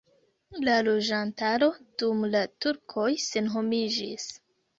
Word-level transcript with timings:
La 0.61 0.77
loĝantaro 0.87 1.67
dum 2.01 2.25
la 2.37 2.41
turkoj 2.67 3.07
senhomiĝis. 3.27 4.27